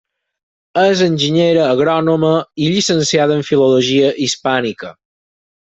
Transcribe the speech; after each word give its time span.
És 0.83 1.03
enginyera 1.07 1.67
agrònoma 1.75 2.33
i 2.63 2.71
llicenciada 2.77 3.39
en 3.41 3.47
Filologia 3.51 4.13
Hispànica. 4.29 4.95